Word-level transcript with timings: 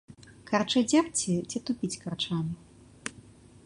Карчы 0.49 0.83
дзерці 0.93 1.35
ці 1.49 1.57
тупіць 1.69 1.93
карчамі? 2.07 2.53